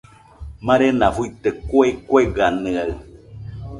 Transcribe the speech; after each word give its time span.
Marena 0.65 1.07
fuite 1.15 1.49
kue 1.67 1.87
kueganɨaɨ 2.07 2.91